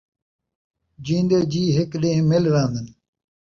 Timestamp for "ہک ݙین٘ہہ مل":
1.75-2.43